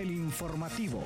[0.00, 1.02] el informativo.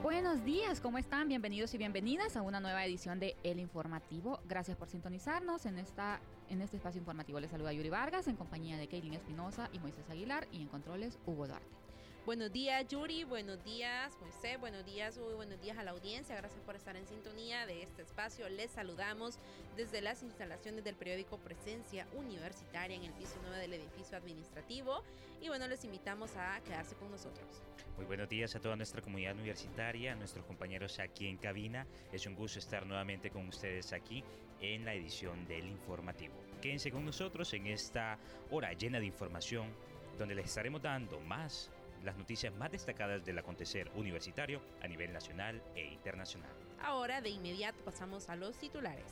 [0.00, 1.26] Buenos días, ¿cómo están?
[1.26, 4.38] Bienvenidos y bienvenidas a una nueva edición de El Informativo.
[4.48, 7.40] Gracias por sintonizarnos en, esta, en este espacio informativo.
[7.40, 11.18] Les saluda Yuri Vargas en compañía de Kaylin Espinosa y Moisés Aguilar y en controles
[11.26, 11.87] Hugo Duarte.
[12.28, 16.36] Buenos días Yuri, buenos días Moisés, buenos días Hugo, buenos días a la audiencia.
[16.36, 18.46] Gracias por estar en sintonía de este espacio.
[18.50, 19.38] Les saludamos
[19.78, 25.02] desde las instalaciones del periódico Presencia Universitaria en el piso 9 del edificio administrativo.
[25.40, 27.62] Y bueno, les invitamos a quedarse con nosotros.
[27.96, 31.86] Muy buenos días a toda nuestra comunidad universitaria, a nuestros compañeros aquí en cabina.
[32.12, 34.22] Es un gusto estar nuevamente con ustedes aquí
[34.60, 36.34] en la edición del informativo.
[36.60, 38.18] Quédense con nosotros en esta
[38.50, 39.72] hora llena de información
[40.18, 41.70] donde les estaremos dando más
[42.08, 46.50] las noticias más destacadas del acontecer universitario a nivel nacional e internacional.
[46.80, 49.04] Ahora de inmediato pasamos a los titulares.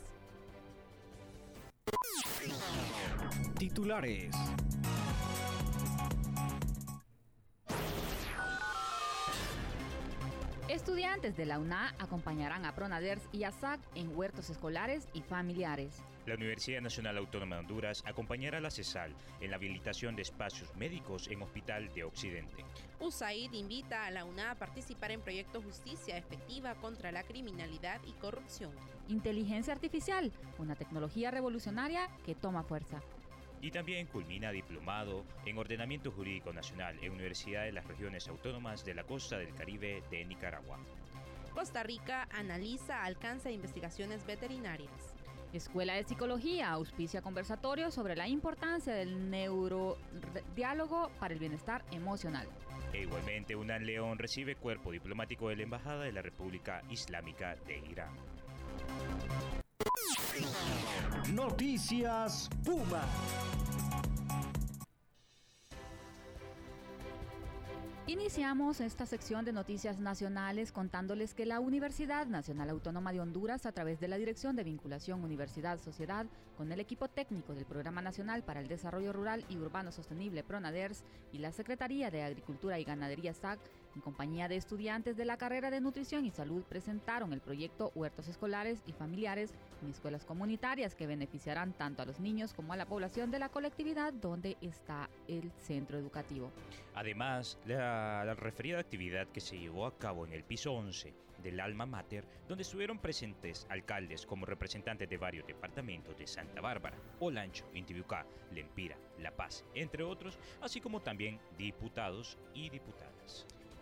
[3.59, 4.35] Titulares.
[10.69, 16.03] Estudiantes de la UNA acompañarán a Pronaders y a SAC en huertos escolares y familiares.
[16.27, 20.75] La Universidad Nacional Autónoma de Honduras acompañará a la CESAL en la habilitación de espacios
[20.75, 22.65] médicos en Hospital de Occidente.
[22.99, 28.13] USAID invita a la UNA a participar en proyecto Justicia Efectiva contra la Criminalidad y
[28.15, 28.73] Corrupción.
[29.07, 33.01] Inteligencia Artificial, una tecnología revolucionaria que toma fuerza.
[33.61, 38.95] Y también culmina diplomado en Ordenamiento Jurídico Nacional en Universidad de las Regiones Autónomas de
[38.95, 40.81] la Costa del Caribe de Nicaragua.
[41.55, 45.16] Costa Rica analiza alcance de investigaciones veterinarias.
[45.57, 52.47] Escuela de Psicología auspicia conversatorio sobre la importancia del neurodiálogo para el bienestar emocional.
[52.93, 57.79] E igualmente, UNAN León recibe cuerpo diplomático de la Embajada de la República Islámica de
[57.91, 58.15] Irán.
[61.33, 63.03] Noticias Puma.
[68.09, 73.73] Iniciamos esta sección de noticias nacionales contándoles que la Universidad Nacional Autónoma de Honduras, a
[73.73, 78.61] través de la Dirección de Vinculación Universidad-Sociedad, con el equipo técnico del Programa Nacional para
[78.61, 81.03] el Desarrollo Rural y Urbano Sostenible PRONADERS
[81.33, 83.59] y la Secretaría de Agricultura y Ganadería SAC,
[83.97, 88.29] en compañía de estudiantes de la carrera de Nutrición y Salud, presentaron el proyecto Huertos
[88.29, 92.87] Escolares y Familiares en escuelas comunitarias que beneficiarán tanto a los niños como a la
[92.87, 96.53] población de la colectividad donde está el centro educativo.
[96.95, 101.87] Además, la, referida actividad que se llevó a cabo en el piso 11 del Alma
[101.87, 108.27] Mater, donde estuvieron presentes alcaldes como representantes de varios departamentos de Santa Bárbara, Olancho, Intibucá,
[108.53, 113.16] Lempira, La Paz, entre otros, así como también diputados y diputadas.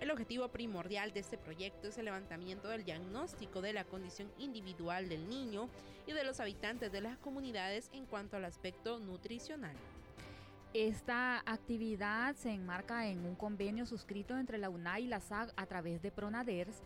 [0.04, 5.08] El objetivo primordial de este proyecto es el levantamiento del diagnóstico de la condición individual
[5.08, 5.70] del niño
[6.06, 9.74] y de los habitantes de las comunidades en cuanto al aspecto nutricional.
[10.74, 15.64] Esta actividad se enmarca en un convenio suscrito entre la UNAI y la SAG a
[15.64, 16.82] través de Pronaders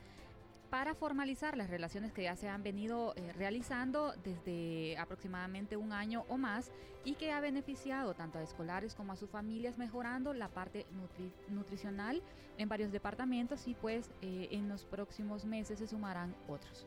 [0.70, 6.24] para formalizar las relaciones que ya se han venido eh, realizando desde aproximadamente un año
[6.28, 6.70] o más
[7.04, 11.32] y que ha beneficiado tanto a escolares como a sus familias mejorando la parte nutri
[11.48, 12.22] nutricional
[12.58, 16.86] en varios departamentos y pues eh, en los próximos meses se sumarán otros.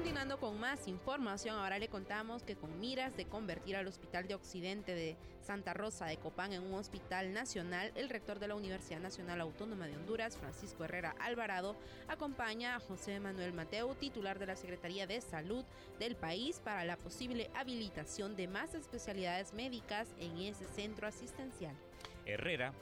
[0.00, 4.34] Continuando con más información, ahora le contamos que con miras de convertir al Hospital de
[4.34, 8.98] Occidente de Santa Rosa de Copán en un hospital nacional, el rector de la Universidad
[9.00, 11.76] Nacional Autónoma de Honduras, Francisco Herrera Alvarado,
[12.08, 15.66] acompaña a José Manuel Mateo, titular de la Secretaría de Salud
[15.98, 21.76] del país, para la posible habilitación de más especialidades médicas en ese centro asistencial.
[22.24, 22.72] Herrera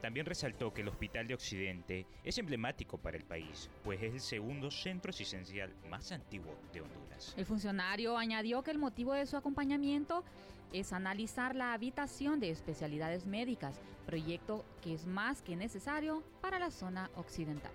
[0.00, 4.20] también resaltó que el Hospital de Occidente es emblemático para el país, pues es el
[4.20, 7.34] segundo centro asistencial más antiguo de Honduras.
[7.36, 10.24] El funcionario añadió que el motivo de su acompañamiento
[10.72, 16.70] es analizar la habitación de especialidades médicas, proyecto que es más que necesario para la
[16.70, 17.72] zona occidental.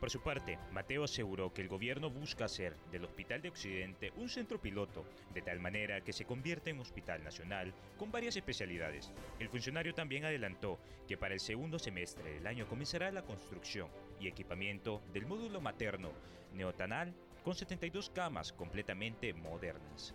[0.00, 4.30] Por su parte, Mateo aseguró que el gobierno busca hacer del Hospital de Occidente un
[4.30, 5.04] centro piloto,
[5.34, 9.12] de tal manera que se convierta en hospital nacional con varias especialidades.
[9.38, 14.26] El funcionario también adelantó que para el segundo semestre del año comenzará la construcción y
[14.26, 16.12] equipamiento del módulo materno
[16.54, 17.12] neotanal
[17.44, 20.14] con 72 camas completamente modernas.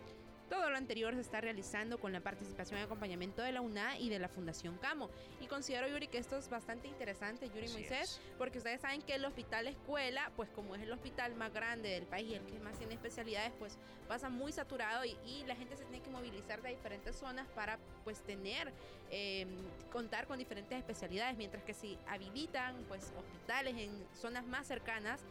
[0.50, 4.10] Todo lo anterior se está realizando con la participación y acompañamiento de la UNA y
[4.10, 5.10] de la Fundación Camo.
[5.42, 8.22] Y considero, Yuri, que esto es bastante interesante, Yuri Así Moisés, es.
[8.38, 12.06] porque ustedes saben que el hospital escuela, pues como es el hospital más grande del
[12.06, 13.78] país y el que más tiene especialidades, pues
[14.08, 17.80] pasa muy saturado y, y la gente se tiene que movilizar de diferentes zonas para
[18.04, 18.72] pues tener,
[19.10, 19.48] eh,
[19.92, 25.22] contar con diferentes especialidades, mientras que si habilitan pues hospitales en zonas más cercanas,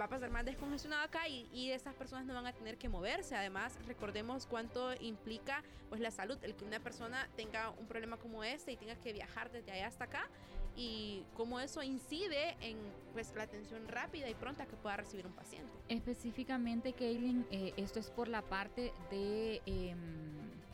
[0.00, 2.88] va a pasar más descongestionado acá y, y esas personas no van a tener que
[2.88, 3.34] moverse.
[3.34, 8.44] Además, recordemos cuánto implica pues la salud, el que una persona tenga un problema como
[8.44, 10.28] este y tenga que viajar desde allá hasta acá
[10.76, 12.76] y cómo eso incide en
[13.12, 15.72] pues la atención rápida y pronta que pueda recibir un paciente.
[15.88, 19.96] Específicamente, Kaylin, eh, esto es por la parte de eh,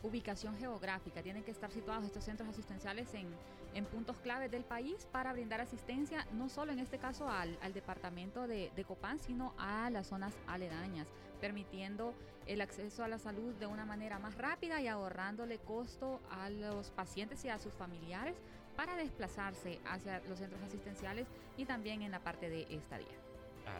[0.05, 1.21] ubicación geográfica.
[1.21, 3.27] Tienen que estar situados estos centros asistenciales en,
[3.73, 7.73] en, puntos claves del país para brindar asistencia, no solo en este caso al, al
[7.73, 11.07] departamento de, de Copán, sino a las zonas aledañas,
[11.41, 12.13] permitiendo
[12.45, 16.91] el acceso a la salud de una manera más rápida y ahorrándole costo a los
[16.91, 18.35] pacientes y a sus familiares
[18.75, 23.17] para desplazarse hacia los centros asistenciales y también en la parte de estadía.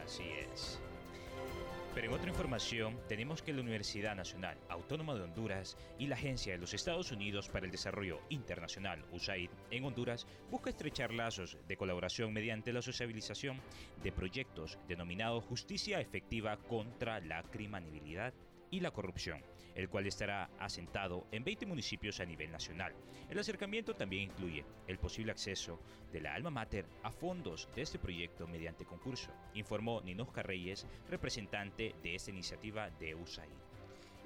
[0.04, 0.80] Así es.
[1.96, 6.52] Pero en otra información, tenemos que la Universidad Nacional Autónoma de Honduras y la Agencia
[6.52, 11.76] de los Estados Unidos para el Desarrollo Internacional, USAID, en Honduras, busca estrechar lazos de
[11.78, 13.62] colaboración mediante la sociabilización
[14.02, 18.34] de proyectos denominados Justicia Efectiva contra la Criminalidad
[18.70, 19.42] y la Corrupción
[19.76, 22.94] el cual estará asentado en 20 municipios a nivel nacional.
[23.28, 25.78] El acercamiento también incluye el posible acceso
[26.12, 31.94] de la alma mater a fondos de este proyecto mediante concurso, informó Ninosca Reyes, representante
[32.02, 33.65] de esta iniciativa de USAID.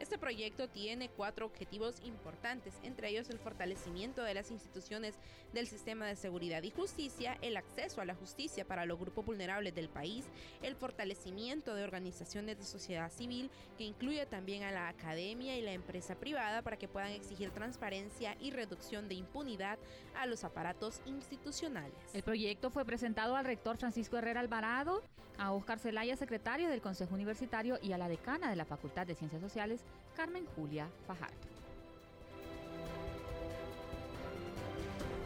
[0.01, 5.15] Este proyecto tiene cuatro objetivos importantes, entre ellos el fortalecimiento de las instituciones
[5.53, 9.75] del sistema de seguridad y justicia, el acceso a la justicia para los grupos vulnerables
[9.75, 10.25] del país,
[10.63, 15.75] el fortalecimiento de organizaciones de sociedad civil, que incluye también a la academia y la
[15.75, 19.79] empresa privada para que puedan exigir transparencia y reducción de impunidad
[20.17, 21.95] a los aparatos institucionales.
[22.15, 25.03] El proyecto fue presentado al rector Francisco Herrera Alvarado,
[25.41, 29.15] a Oscar Zelaya, secretario del Consejo Universitario, y a la decana de la Facultad de
[29.15, 31.51] Ciencias Sociales, Carmen Julia Fajardo.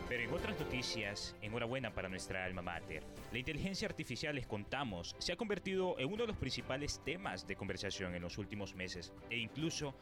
[0.09, 3.03] Pero en otras noticias, enhorabuena para nuestra alma mater.
[3.33, 7.57] La inteligencia artificial, les contamos, se ha convertido en uno de los principales temas de
[7.57, 9.95] conversación en los últimos meses e incluso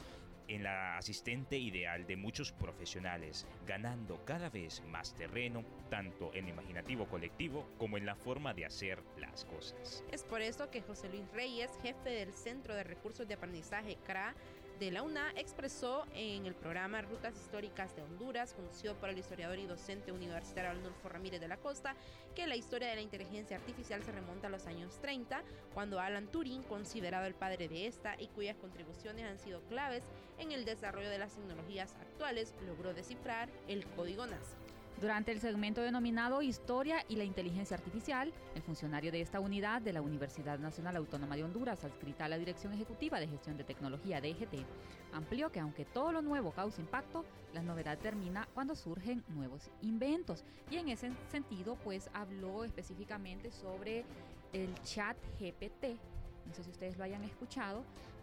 [0.49, 6.51] en la asistente ideal de muchos profesionales, ganando cada vez más terreno, tanto en el
[6.51, 10.05] imaginativo colectivo como en la forma de hacer las cosas.
[10.11, 14.35] Es por eso que José Luis Reyes, jefe del Centro de Recursos de Aprendizaje CRA,
[14.83, 19.61] de la UNA expresó en el programa Rutas Históricas de Honduras, conducido por el historiador
[19.61, 21.95] y docente universitario Arnulfo Ramírez de la Costa,
[22.35, 26.27] que la historia de la inteligencia artificial se remonta a los años 30, cuando Alan
[26.27, 30.03] Turing, considerado el padre de esta y cuyas contribuciones han sido claves
[30.39, 34.62] en el desarrollo de las tecnologías actuales, logró descifrar el código NASA.
[35.03, 39.93] Durante el segmento denominado Historia y la Inteligencia Artificial, el funcionario de esta unidad de
[39.93, 44.21] la Universidad Nacional Autónoma de Honduras, adscrita a la Dirección Ejecutiva de Gestión de Tecnología
[44.21, 44.65] DGT,
[45.13, 50.45] amplió que aunque todo lo nuevo causa impacto, la novedad termina cuando surgen nuevos inventos.
[50.71, 54.05] Y en ese sentido, pues habló específicamente sobre
[54.53, 55.99] el chat GPT.
[56.47, 57.83] No sé si ustedes lo hayan escuchado,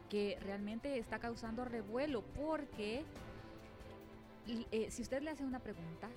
[0.09, 3.03] que realmente está causando revuelo porque
[4.71, 6.07] eh, si usted le hace una pregunta,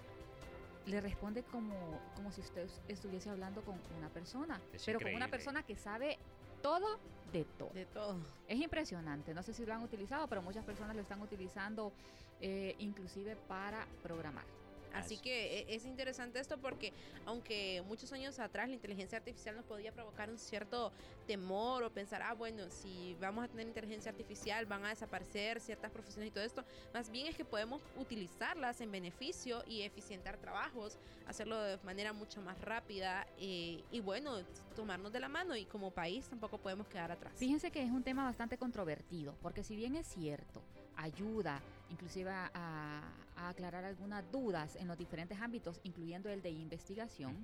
[0.87, 5.29] le responde como, como si usted estuviese hablando con una persona, Es pero con una
[5.29, 6.19] persona que sabe
[6.63, 6.99] todo
[7.33, 7.71] de todo.
[7.71, 8.21] De todo.
[8.47, 11.93] Es impresionante, no sé si lo han utilizado, pero muchas personas lo están utilizando
[12.41, 14.45] eh, inclusive para programar.
[14.93, 16.93] Así que e- es interesante esto porque
[17.25, 20.93] aunque muchos años atrás la inteligencia artificial nos podía provocar un cierto
[21.27, 25.91] temor o pensar, ah, bueno, si vamos a tener inteligencia artificial van a desaparecer ciertas
[25.91, 30.99] profesiones y todo esto, más bien es que podemos utilizarlas en beneficio y eficientar trabajos,
[31.27, 34.39] hacerlo de manera mucho más rápida eh, y bueno,
[34.75, 37.35] tomarnos de la mano y como país tampoco podemos quedar atrás.
[37.37, 40.63] Fíjense que es un tema bastante controvertido, porque si bien es cierto,
[40.97, 43.03] ayuda inclusive a,
[43.37, 47.37] aclarar algunas dudas en los diferentes ámbitos, incluyendo el de investigación,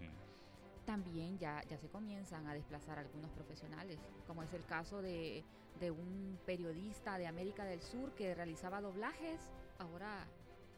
[0.84, 5.44] también ya, ya se comienzan a desplazar algunos profesionales, como es el caso de,
[5.80, 9.40] de un periodista de América del Sur que realizaba doblajes,
[9.78, 10.26] ahora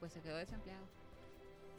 [0.00, 0.84] pues se quedó desempleado.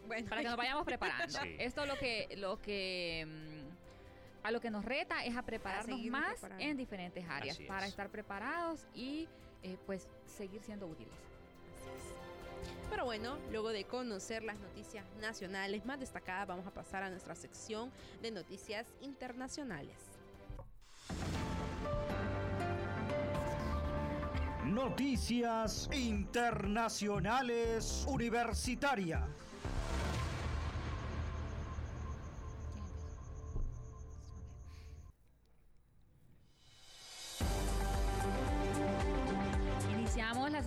[0.07, 1.39] Bueno, Para que nos vayamos preparando.
[1.41, 1.55] Sí.
[1.60, 6.33] Esto lo que, lo que mm, a lo que nos reta es a prepararnos más
[6.33, 6.63] preparando.
[6.63, 7.89] en diferentes áreas, Así para es.
[7.89, 9.27] estar preparados y
[9.63, 11.13] eh, pues seguir siendo útiles.
[12.89, 17.35] Pero bueno, luego de conocer las noticias nacionales más destacadas, vamos a pasar a nuestra
[17.35, 17.91] sección
[18.21, 19.97] de noticias internacionales.
[24.65, 29.27] Noticias Internacionales Universitaria.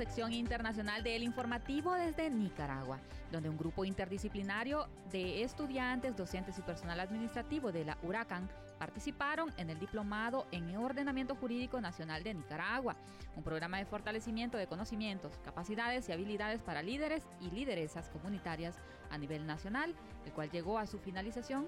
[0.05, 3.01] Sección internacional del informativo desde Nicaragua,
[3.33, 9.71] donde un grupo interdisciplinario de estudiantes, docentes y personal administrativo de la Huracán participaron en
[9.71, 12.97] el Diplomado en Ordenamiento Jurídico Nacional de Nicaragua,
[13.35, 18.77] un programa de fortalecimiento de conocimientos, capacidades y habilidades para líderes y lideresas comunitarias
[19.09, 19.95] a nivel nacional,
[20.27, 21.67] el cual llegó a su finalización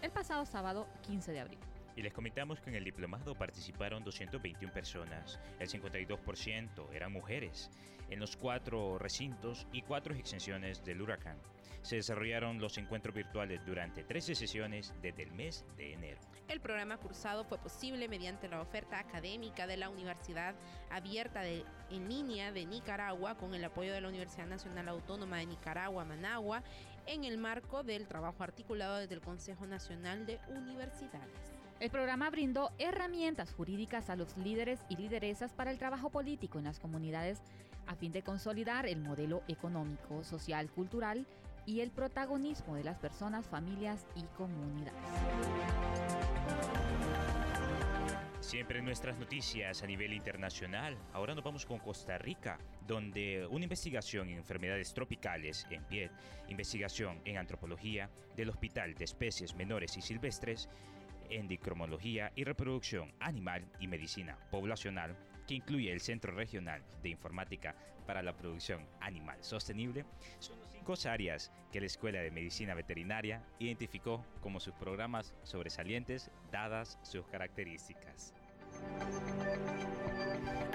[0.00, 1.73] el pasado sábado 15 de abril.
[1.96, 7.70] Y les comentamos que en el diplomado participaron 221 personas, el 52% eran mujeres,
[8.10, 11.38] en los cuatro recintos y cuatro extensiones del huracán.
[11.82, 16.18] Se desarrollaron los encuentros virtuales durante 13 sesiones desde el mes de enero.
[16.48, 20.54] El programa cursado fue posible mediante la oferta académica de la Universidad
[20.90, 26.04] Abierta en Línea de Nicaragua con el apoyo de la Universidad Nacional Autónoma de Nicaragua,
[26.04, 26.62] Managua,
[27.06, 31.53] en el marco del trabajo articulado desde el Consejo Nacional de Universidades.
[31.84, 36.64] El programa brindó herramientas jurídicas a los líderes y lideresas para el trabajo político en
[36.64, 37.42] las comunidades
[37.86, 41.26] a fin de consolidar el modelo económico, social, cultural
[41.66, 44.94] y el protagonismo de las personas, familias y comunidades.
[48.40, 53.64] Siempre en nuestras noticias a nivel internacional, ahora nos vamos con Costa Rica, donde una
[53.64, 56.10] investigación en enfermedades tropicales en pie,
[56.48, 60.70] investigación en antropología del Hospital de Especies Menores y Silvestres,
[61.30, 65.16] endicromología y reproducción animal y medicina poblacional,
[65.46, 67.74] que incluye el Centro Regional de Informática
[68.06, 70.04] para la Producción Animal Sostenible,
[70.38, 76.98] son cinco áreas que la Escuela de Medicina Veterinaria identificó como sus programas sobresalientes dadas
[77.02, 78.34] sus características.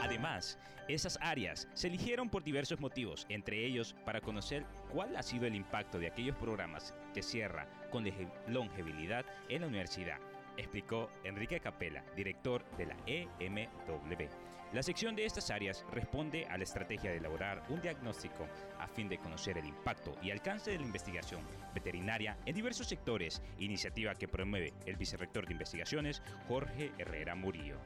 [0.01, 5.45] Además, esas áreas se eligieron por diversos motivos, entre ellos para conocer cuál ha sido
[5.45, 8.05] el impacto de aquellos programas que cierra con
[8.47, 10.17] longevidad en la universidad
[10.59, 14.29] explicó Enrique Capela, director de la EMW.
[14.71, 18.47] La sección de estas áreas responde a la estrategia de elaborar un diagnóstico
[18.77, 21.41] a fin de conocer el impacto y alcance de la investigación
[21.73, 27.77] veterinaria en diversos sectores, iniciativa que promueve el vicerrector de investigaciones Jorge Herrera Murillo.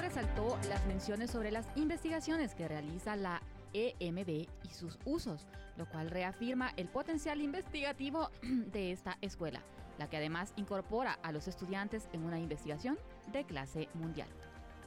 [0.00, 3.40] Resaltó las menciones sobre las investigaciones que realiza la
[3.72, 4.28] EMB
[4.64, 5.46] y sus usos,
[5.76, 9.62] lo cual reafirma el potencial investigativo de esta escuela
[9.98, 12.98] la que además incorpora a los estudiantes en una investigación
[13.32, 14.28] de clase mundial.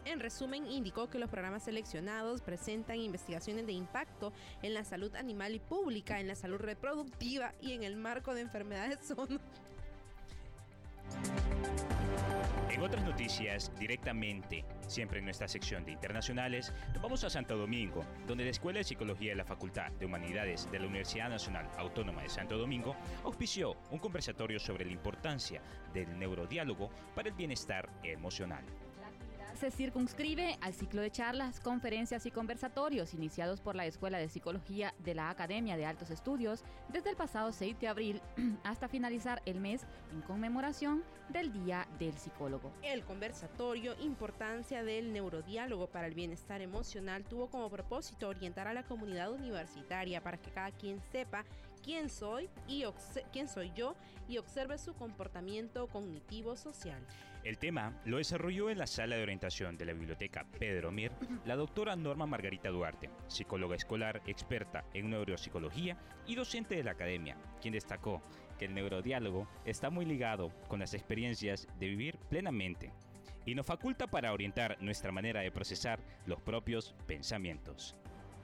[0.06, 5.54] En resumen, indicó que los programas seleccionados presentan investigaciones de impacto en la salud animal
[5.54, 9.40] y pública, en la salud reproductiva y en el marco de enfermedades son
[12.70, 18.06] en otras noticias, directamente, siempre en nuestra sección de internacionales, nos vamos a Santo Domingo,
[18.28, 22.22] donde la Escuela de Psicología de la Facultad de Humanidades de la Universidad Nacional Autónoma
[22.22, 25.62] de Santo Domingo auspició un conversatorio sobre la importancia
[25.94, 28.64] del neurodiálogo para el bienestar emocional
[29.60, 34.94] se circunscribe al ciclo de charlas, conferencias y conversatorios iniciados por la Escuela de Psicología
[35.00, 38.22] de la Academia de Altos Estudios desde el pasado 6 de abril
[38.64, 39.82] hasta finalizar el mes
[40.14, 42.72] en conmemoración del Día del Psicólogo.
[42.84, 48.84] El conversatorio Importancia del Neurodiálogo para el Bienestar Emocional tuvo como propósito orientar a la
[48.84, 51.44] comunidad universitaria para que cada quien sepa
[51.84, 52.86] quién soy y
[53.34, 53.96] quién soy yo
[54.30, 57.06] y observe su comportamiento cognitivo social.
[57.44, 61.12] El tema lo desarrolló en la sala de orientación de la biblioteca Pedro Mir
[61.46, 67.38] la doctora Norma Margarita Duarte, psicóloga escolar experta en neuropsicología y docente de la academia,
[67.62, 68.22] quien destacó
[68.58, 72.92] que el neurodiálogo está muy ligado con las experiencias de vivir plenamente
[73.46, 77.96] y nos faculta para orientar nuestra manera de procesar los propios pensamientos.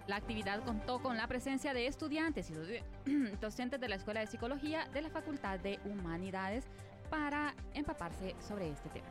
[0.08, 2.54] La actividad contó con la presencia de estudiantes y
[3.42, 6.66] docentes de la Escuela de Psicología de la Facultad de Humanidades
[7.10, 9.08] para empaparse sobre este tema.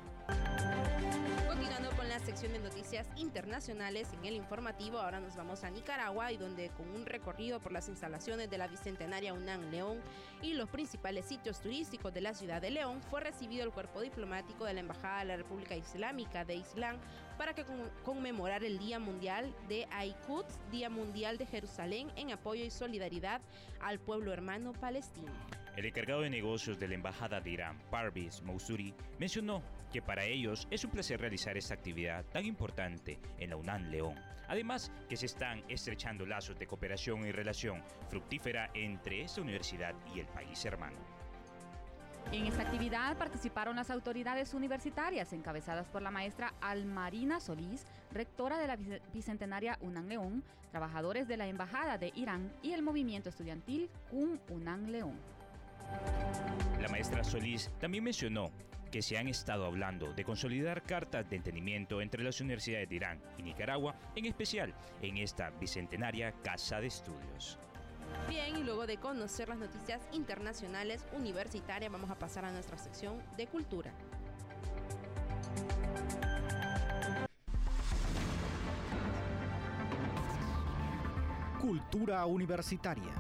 [1.47, 6.33] Continuando con la sección de noticias internacionales en el informativo, ahora nos vamos a Nicaragua
[6.33, 10.01] y donde con un recorrido por las instalaciones de la Bicentenaria UNAM León
[10.43, 14.65] y los principales sitios turísticos de la ciudad de León fue recibido el cuerpo diplomático
[14.65, 16.97] de la Embajada de la República Islámica de Islam
[17.37, 17.65] para que
[18.05, 23.43] conmemorar el Día Mundial de Al-Quds, Día Mundial de Jerusalén en apoyo y solidaridad
[23.81, 25.33] al pueblo hermano palestino.
[25.77, 29.61] El encargado de negocios de la Embajada de Irán, Parviz Mousuri, mencionó
[29.93, 34.15] que para ellos es un placer realizar esta actividad tan importante en la UNAM León.
[34.47, 40.21] Además, que se están estrechando lazos de cooperación y relación fructífera entre esta universidad y
[40.21, 40.97] el país hermano.
[42.31, 48.69] En esta actividad participaron las autoridades universitarias encabezadas por la maestra Almarina Solís, rectora de
[48.69, 48.79] la
[49.13, 54.87] Bicentenaria UNAM León, trabajadores de la Embajada de Irán y el movimiento estudiantil CUM UNAM
[54.87, 55.34] León.
[56.81, 58.51] La maestra Solís también mencionó
[58.95, 63.21] que se han estado hablando de consolidar cartas de entendimiento entre las universidades de Irán
[63.37, 64.73] y Nicaragua, en especial
[65.03, 67.59] en esta bicentenaria casa de estudios.
[68.29, 73.21] Bien, y luego de conocer las noticias internacionales universitarias, vamos a pasar a nuestra sección
[73.37, 73.93] de cultura.
[81.61, 83.13] Cultura universitaria.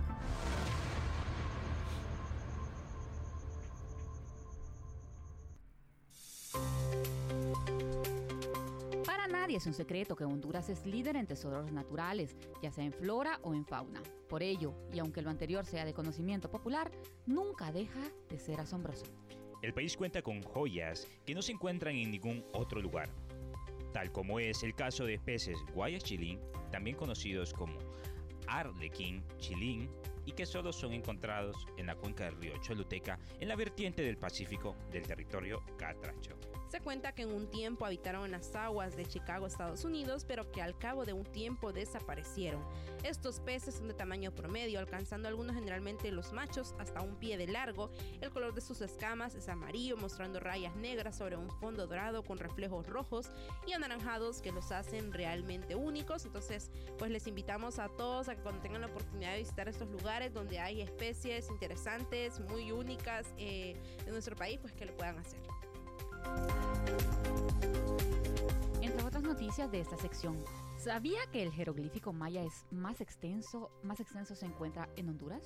[9.56, 13.54] Es un secreto que Honduras es líder en tesoros naturales, ya sea en flora o
[13.54, 14.02] en fauna.
[14.28, 16.90] Por ello, y aunque lo anterior sea de conocimiento popular,
[17.26, 19.04] nunca deja de ser asombroso.
[19.62, 23.08] El país cuenta con joyas que no se encuentran en ningún otro lugar,
[23.92, 27.78] tal como es el caso de peces guayas chilín, también conocidos como
[28.46, 29.90] arlequín, chilín,
[30.26, 34.16] y que solo son encontrados en la cuenca del río Choluteca, en la vertiente del
[34.16, 36.38] Pacífico del territorio Catracho.
[36.75, 40.61] Se cuenta que en un tiempo habitaron las aguas de Chicago, Estados Unidos, pero que
[40.61, 42.64] al cabo de un tiempo desaparecieron.
[43.04, 47.47] Estos peces son de tamaño promedio, alcanzando algunos generalmente los machos hasta un pie de
[47.47, 47.93] largo.
[48.21, 52.38] El color de sus escamas es amarillo, mostrando rayas negras sobre un fondo dorado con
[52.38, 53.31] reflejos rojos
[53.69, 56.25] y anaranjados que los hacen realmente únicos.
[56.25, 59.88] Entonces, pues les invitamos a todos a que cuando tengan la oportunidad de visitar estos
[59.90, 65.19] lugares donde hay especies interesantes, muy únicas eh, de nuestro país, pues que lo puedan
[65.19, 65.38] hacer.
[68.81, 70.37] Entre otras noticias de esta sección,
[70.76, 75.45] ¿sabía que el jeroglífico maya es más extenso, más extenso se encuentra en Honduras?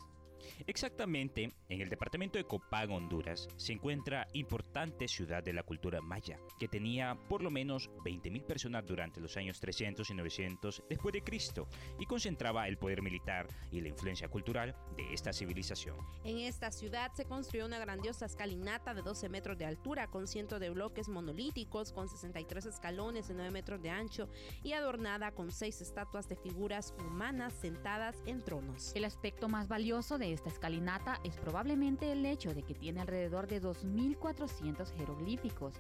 [0.66, 6.38] Exactamente, en el departamento de Copán, Honduras, se encuentra importante ciudad de la cultura maya,
[6.59, 11.23] que tenía por lo menos 20.000 personas durante los años 300 y 900 después de
[11.23, 11.68] Cristo
[11.99, 15.97] y concentraba el poder militar y la influencia cultural de esta civilización.
[16.25, 20.61] En esta ciudad se construyó una grandiosa escalinata de 12 metros de altura con cientos
[20.61, 24.28] de bloques monolíticos con 63 escalones de 9 metros de ancho
[24.62, 28.92] y adornada con seis estatuas de figuras humanas sentadas en tronos.
[28.95, 33.47] El aspecto más valioso de esta escalinata es probablemente el hecho de que tiene alrededor
[33.47, 35.75] de 2.400 jeroglíficos,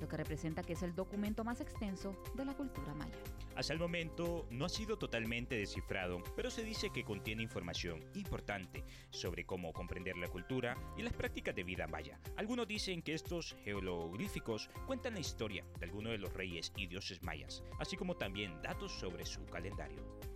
[0.00, 3.16] lo que representa que es el documento más extenso de la cultura maya.
[3.56, 8.84] Hasta el momento no ha sido totalmente descifrado, pero se dice que contiene información importante
[9.10, 12.18] sobre cómo comprender la cultura y las prácticas de vida maya.
[12.36, 17.22] Algunos dicen que estos jeroglíficos cuentan la historia de algunos de los reyes y dioses
[17.22, 20.33] mayas, así como también datos sobre su calendario.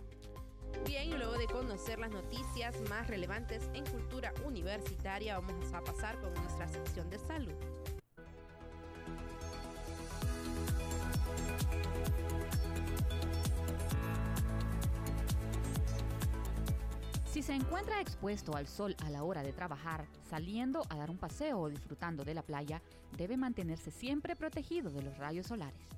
[0.85, 6.33] Bien, luego de conocer las noticias más relevantes en cultura universitaria, vamos a pasar con
[6.35, 7.55] nuestra sección de salud.
[17.31, 21.19] Si se encuentra expuesto al sol a la hora de trabajar, saliendo a dar un
[21.19, 22.83] paseo o disfrutando de la playa,
[23.17, 25.98] debe mantenerse siempre protegido de los rayos solares.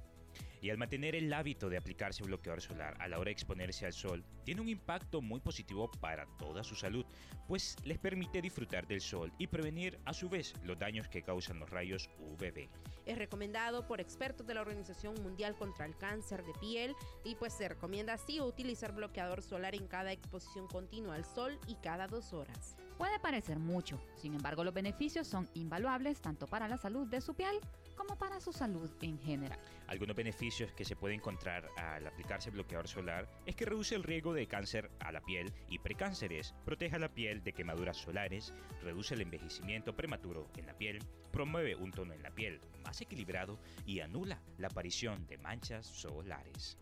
[0.61, 3.93] Y al mantener el hábito de aplicarse bloqueador solar a la hora de exponerse al
[3.93, 7.07] sol, tiene un impacto muy positivo para toda su salud,
[7.49, 11.59] pues les permite disfrutar del sol y prevenir a su vez los daños que causan
[11.59, 12.69] los rayos UVB.
[13.07, 16.95] Es recomendado por expertos de la Organización Mundial contra el Cáncer de Piel
[17.25, 21.77] y pues se recomienda así utilizar bloqueador solar en cada exposición continua al sol y
[21.77, 22.77] cada dos horas.
[22.99, 27.35] Puede parecer mucho, sin embargo los beneficios son invaluables tanto para la salud de su
[27.35, 27.59] piel
[28.01, 29.59] como para su salud en general.
[29.87, 34.33] Algunos beneficios que se puede encontrar al aplicarse bloqueador solar es que reduce el riesgo
[34.33, 39.13] de cáncer a la piel y precánceres, protege a la piel de quemaduras solares, reduce
[39.13, 44.01] el envejecimiento prematuro en la piel, promueve un tono en la piel más equilibrado y
[44.01, 46.79] anula la aparición de manchas solares.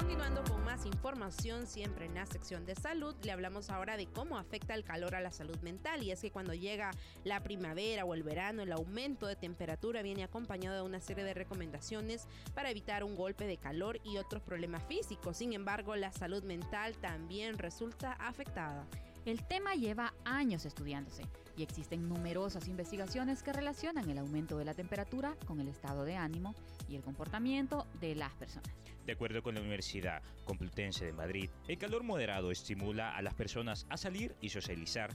[0.00, 4.38] Continuando con más información, siempre en la sección de salud, le hablamos ahora de cómo
[4.38, 6.02] afecta el calor a la salud mental.
[6.02, 6.90] Y es que cuando llega
[7.22, 11.34] la primavera o el verano, el aumento de temperatura viene acompañado de una serie de
[11.34, 15.36] recomendaciones para evitar un golpe de calor y otros problemas físicos.
[15.36, 18.86] Sin embargo, la salud mental también resulta afectada.
[19.26, 24.72] El tema lleva años estudiándose y existen numerosas investigaciones que relacionan el aumento de la
[24.72, 26.54] temperatura con el estado de ánimo
[26.88, 28.70] y el comportamiento de las personas.
[29.04, 33.86] De acuerdo con la Universidad Complutense de Madrid, el calor moderado estimula a las personas
[33.90, 35.10] a salir y socializar,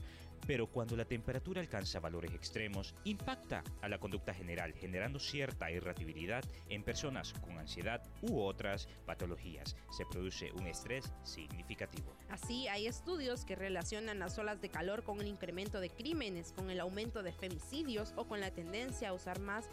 [0.46, 6.44] pero cuando la temperatura alcanza valores extremos, impacta a la conducta general, generando cierta irritabilidad
[6.68, 9.76] en personas con ansiedad u otras patologías.
[9.90, 12.16] Se produce un estrés significativo.
[12.30, 16.70] Así, hay estudios que relacionan las olas de calor con el incremento de crímenes, con
[16.70, 19.68] el aumento de femicidios o con la tendencia a usar más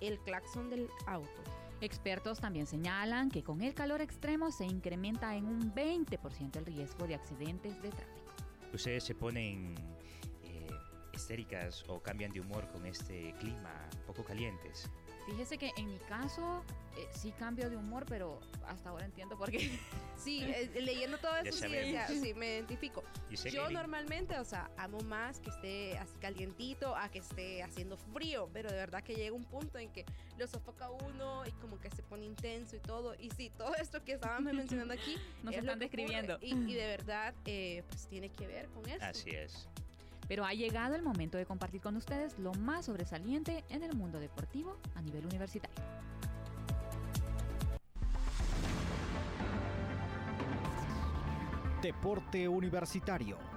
[0.00, 1.42] el claxon del auto.
[1.80, 7.06] Expertos también señalan que con el calor extremo se incrementa en un 20% el riesgo
[7.06, 8.32] de accidentes de tráfico.
[8.72, 9.74] Ustedes se ponen
[11.16, 14.88] histéricas o cambian de humor con este clima poco calientes?
[15.26, 16.62] Fíjese que en mi caso
[16.96, 19.78] eh, sí cambio de humor, pero hasta ahora entiendo por qué.
[20.16, 21.88] Sí, eh, leyendo todo eso sí, sabemos.
[21.88, 23.04] o sea, sí, me identifico.
[23.52, 28.48] Yo normalmente, o sea, amo más que esté así calientito a que esté haciendo frío,
[28.52, 30.06] pero de verdad que llega un punto en que
[30.38, 33.14] lo sofoca uno y como que se pone intenso y todo.
[33.18, 36.38] Y sí, todo esto que estábamos mencionando aquí Nos es lo están describiendo.
[36.40, 39.04] Y, y de verdad, eh, pues tiene que ver con eso.
[39.04, 39.68] Así es.
[40.28, 44.18] Pero ha llegado el momento de compartir con ustedes lo más sobresaliente en el mundo
[44.18, 45.76] deportivo a nivel universitario.
[51.82, 53.55] Deporte Universitario.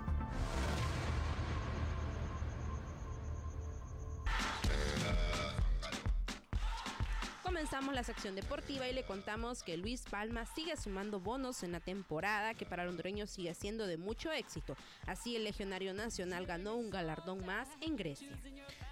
[7.70, 11.80] Comenzamos la sección deportiva y le contamos que Luis Palma sigue sumando bonos en la
[11.80, 14.76] temporada que para el hondureño sigue siendo de mucho éxito.
[15.06, 18.36] Así el legionario nacional ganó un galardón más en Grecia.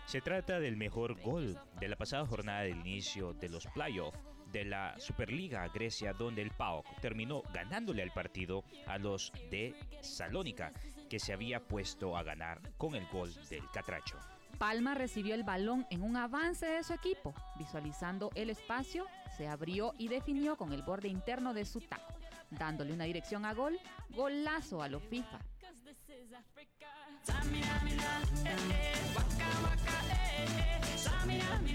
[0.05, 4.19] Se trata del mejor gol de la pasada jornada del inicio de los playoffs
[4.51, 10.71] de la Superliga Grecia, donde el PAOK terminó ganándole al partido a los de Salónica,
[11.09, 14.19] que se había puesto a ganar con el gol del Catracho.
[14.57, 17.33] Palma recibió el balón en un avance de su equipo.
[17.57, 19.05] Visualizando el espacio,
[19.37, 22.13] se abrió y definió con el borde interno de su taco,
[22.49, 25.39] dándole una dirección a gol, golazo a lo FIFA.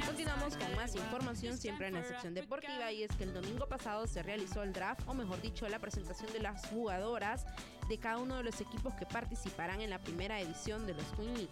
[0.07, 4.07] Continuamos con más información siempre en la sección deportiva y es que el domingo pasado
[4.07, 7.45] se realizó el draft o mejor dicho la presentación de las jugadoras
[7.89, 11.35] de cada uno de los equipos que participarán en la primera edición de los Queen
[11.35, 11.51] League.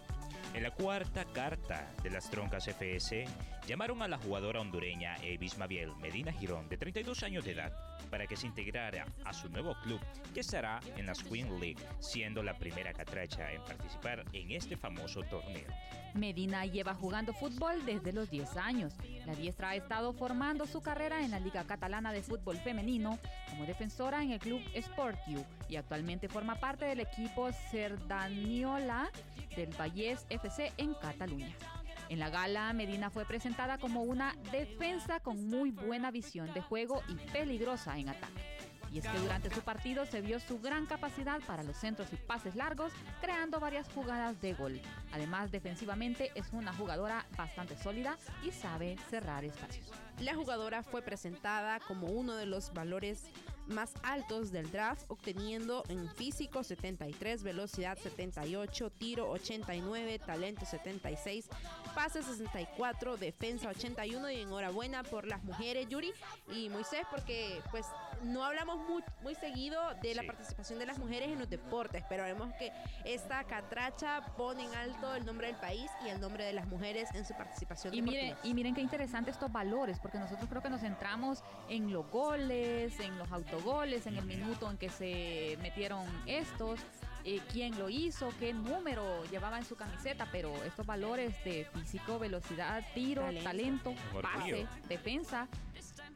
[0.53, 3.25] En la cuarta carta de las troncas FS,
[3.67, 7.71] llamaron a la jugadora hondureña Evis Mabiel Medina Girón, de 32 años de edad,
[8.09, 9.99] para que se integrara a su nuevo club,
[10.33, 15.21] que estará en las Queen League, siendo la primera catracha en participar en este famoso
[15.23, 15.67] torneo.
[16.13, 18.93] Medina lleva jugando fútbol desde los 10 años.
[19.25, 23.17] La diestra ha estado formando su carrera en la Liga Catalana de Fútbol Femenino
[23.49, 29.09] como defensora en el club Sportiu y actualmente forma parte del equipo Cerdaniola
[29.55, 31.55] del Vallès FC en Cataluña.
[32.09, 37.01] En la gala, Medina fue presentada como una defensa con muy buena visión de juego
[37.07, 38.60] y peligrosa en ataque.
[38.91, 42.17] Y es que durante su partido se vio su gran capacidad para los centros y
[42.17, 44.81] pases largos, creando varias jugadas de gol.
[45.13, 49.87] Además, defensivamente es una jugadora bastante sólida y sabe cerrar espacios.
[50.19, 53.23] La jugadora fue presentada como uno de los valores
[53.67, 61.47] más altos del draft, obteniendo en físico 73, velocidad 78, tiro 89, talento 76,
[61.95, 66.11] pase 64, defensa 81 y enhorabuena por las mujeres Yuri
[66.53, 67.85] y Moisés porque pues
[68.23, 70.27] no hablamos muy, muy seguido de la Sí.
[70.27, 72.71] participación de las mujeres en los deportes, pero vemos que
[73.03, 77.09] esta catracha pone en alto el nombre del país y el nombre de las mujeres
[77.13, 80.69] en su participación Y miren, y miren qué interesante estos valores, porque nosotros creo que
[80.69, 86.05] nos centramos en los goles, en los autogoles, en el minuto en que se metieron
[86.25, 86.79] estos,
[87.23, 92.17] eh, quién lo hizo, qué número llevaba en su camiseta, pero estos valores de físico,
[92.19, 93.43] velocidad, tiro, Talento.
[93.43, 95.47] talento, pase, defensa,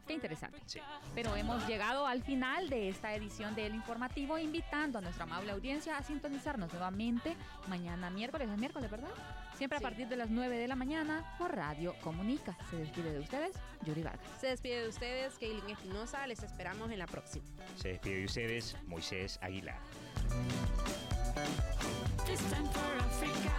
[0.06, 0.58] qué interesante.
[0.66, 0.80] Sí.
[1.14, 5.96] Pero hemos llegado al final de esta edición del informativo, invitando a nuestra amable audiencia
[5.98, 7.36] a sintonizarnos nuevamente
[7.68, 9.10] mañana miércoles, es miércoles, ¿verdad?
[9.56, 9.84] Siempre Sí.
[9.84, 12.56] a partir de las 9 de la mañana por Radio Comunica.
[12.70, 14.26] Se despide de ustedes, Yuri Vargas.
[14.40, 16.26] Se despide de ustedes, Kaylin Espinosa.
[16.26, 17.46] Les esperamos en la próxima.
[17.76, 19.78] Se despide de ustedes Moisés Aguilar.
[22.26, 23.52] This time for Africa.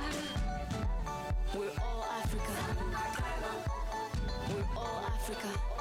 [1.56, 2.54] We're all Africa.
[4.50, 5.77] We're all Africa.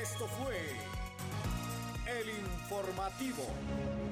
[0.00, 0.58] Esto fue
[2.06, 4.11] el informativo.